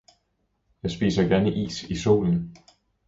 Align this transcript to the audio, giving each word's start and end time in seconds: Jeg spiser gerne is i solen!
Jeg 0.83 0.91
spiser 0.91 1.23
gerne 1.27 1.53
is 1.53 1.83
i 1.83 1.95
solen! 1.95 2.57